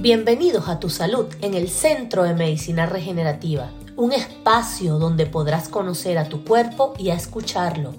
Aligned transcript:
Bienvenidos 0.00 0.66
a 0.70 0.80
Tu 0.80 0.88
Salud 0.88 1.26
en 1.42 1.52
el 1.52 1.68
Centro 1.68 2.22
de 2.22 2.32
Medicina 2.32 2.86
Regenerativa, 2.86 3.70
un 3.96 4.12
espacio 4.12 4.98
donde 4.98 5.26
podrás 5.26 5.68
conocer 5.68 6.16
a 6.16 6.26
tu 6.26 6.42
cuerpo 6.42 6.94
y 6.96 7.10
a 7.10 7.14
escucharlo. 7.14 7.92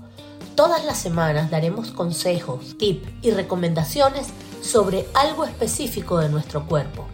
Todas 0.55 0.83
las 0.83 0.97
semanas 0.97 1.51
daremos 1.51 1.91
consejos, 1.91 2.75
tips 2.79 3.07
y 3.21 3.29
recomendaciones 3.29 4.29
sobre 4.63 5.05
algo 5.13 5.45
específico 5.45 6.17
de 6.17 6.29
nuestro 6.29 6.65
cuerpo. 6.65 7.05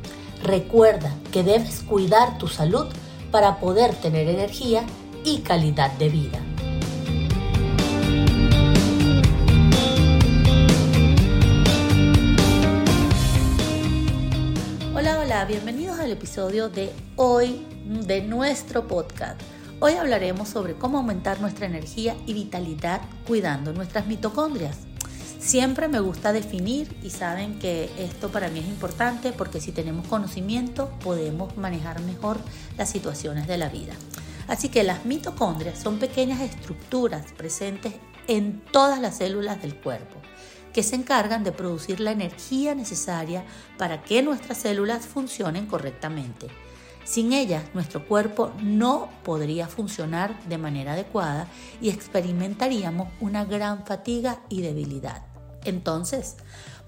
Recuerda 0.41 1.13
que 1.33 1.43
debes 1.43 1.81
cuidar 1.81 2.37
tu 2.37 2.47
salud 2.47 2.85
para 3.29 3.59
poder 3.59 3.93
tener 3.93 4.29
energía 4.29 4.85
y 5.25 5.39
calidad 5.39 5.91
de 5.97 6.07
vida. 6.07 6.39
Bienvenidos 15.45 15.99
al 15.99 16.11
episodio 16.11 16.67
de 16.67 16.91
hoy 17.15 17.63
de 17.85 18.21
nuestro 18.21 18.87
podcast. 18.87 19.39
Hoy 19.79 19.93
hablaremos 19.93 20.49
sobre 20.49 20.73
cómo 20.73 20.97
aumentar 20.97 21.39
nuestra 21.39 21.67
energía 21.67 22.15
y 22.25 22.33
vitalidad 22.33 23.01
cuidando 23.27 23.71
nuestras 23.71 24.07
mitocondrias. 24.07 24.79
Siempre 25.39 25.87
me 25.89 25.99
gusta 25.99 26.33
definir 26.33 26.97
y 27.03 27.11
saben 27.11 27.59
que 27.59 27.91
esto 27.99 28.29
para 28.29 28.49
mí 28.49 28.59
es 28.59 28.65
importante 28.65 29.31
porque 29.31 29.61
si 29.61 29.71
tenemos 29.71 30.07
conocimiento 30.07 30.89
podemos 31.03 31.55
manejar 31.55 32.01
mejor 32.01 32.39
las 32.75 32.89
situaciones 32.89 33.45
de 33.45 33.59
la 33.59 33.69
vida. 33.69 33.93
Así 34.47 34.69
que 34.69 34.83
las 34.83 35.05
mitocondrias 35.05 35.77
son 35.77 35.99
pequeñas 35.99 36.41
estructuras 36.41 37.31
presentes 37.33 37.93
en 38.27 38.61
todas 38.71 38.99
las 38.99 39.17
células 39.17 39.61
del 39.61 39.75
cuerpo 39.75 40.26
que 40.77 40.83
se 40.83 40.95
encargan 40.95 41.43
de 41.43 41.51
producir 41.51 41.99
la 41.99 42.11
energía 42.11 42.75
necesaria 42.75 43.43
para 43.79 44.03
que 44.03 44.21
nuestras 44.21 44.59
células 44.59 45.07
funcionen 45.07 45.65
correctamente. 45.65 46.49
Sin 47.03 47.33
ellas, 47.33 47.63
nuestro 47.73 48.07
cuerpo 48.07 48.51
no 48.61 49.09
podría 49.23 49.67
funcionar 49.67 50.39
de 50.43 50.59
manera 50.59 50.93
adecuada 50.93 51.47
y 51.81 51.89
experimentaríamos 51.89 53.07
una 53.21 53.43
gran 53.43 53.87
fatiga 53.87 54.41
y 54.49 54.61
debilidad. 54.61 55.23
Entonces, 55.63 56.35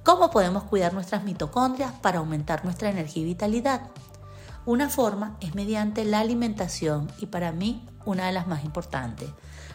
¿cómo 0.04 0.30
podemos 0.30 0.66
cuidar 0.66 0.94
nuestras 0.94 1.24
mitocondrias 1.24 1.92
para 1.94 2.20
aumentar 2.20 2.66
nuestra 2.66 2.92
energía 2.92 3.24
y 3.24 3.26
vitalidad? 3.26 3.90
Una 4.70 4.88
forma 4.88 5.36
es 5.42 5.56
mediante 5.56 6.06
la 6.06 6.20
alimentación 6.20 7.12
y 7.18 7.26
para 7.26 7.52
mí 7.52 7.90
una 8.06 8.28
de 8.28 8.34
las 8.34 8.46
más 8.46 8.64
importantes. 8.64 9.28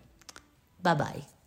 Bye 0.83 0.95
bye. 0.95 1.38